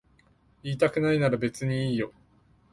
[0.63, 2.11] 言いたくないなら別にいいよ。